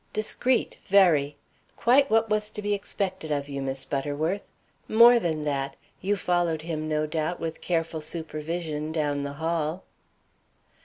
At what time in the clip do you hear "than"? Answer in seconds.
5.19-5.43